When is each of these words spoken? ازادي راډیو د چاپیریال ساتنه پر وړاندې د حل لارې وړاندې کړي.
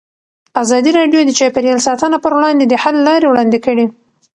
ازادي 0.61 0.91
راډیو 0.99 1.21
د 1.25 1.31
چاپیریال 1.39 1.79
ساتنه 1.87 2.17
پر 2.23 2.31
وړاندې 2.37 2.63
د 2.67 2.73
حل 2.83 2.95
لارې 3.07 3.25
وړاندې 3.29 3.57
کړي. 3.65 3.85